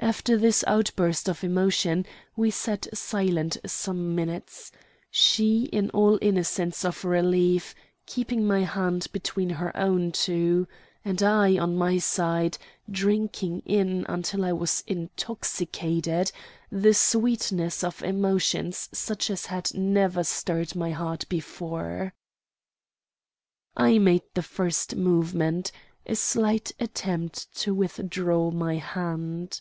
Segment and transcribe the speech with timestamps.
[0.00, 4.70] After this outburst of emotion we sat silent some minutes
[5.10, 7.74] she, in all innocence of relief,
[8.06, 10.68] keeping my hand between her own two;
[11.04, 12.58] and I, on my side,
[12.88, 16.30] drinking in, until I was intoxicated,
[16.70, 22.14] the sweetness of emotions such as had never stirred my heart before.
[23.76, 25.72] I made the first movement
[26.06, 29.60] a slight attempt to withdraw my hand.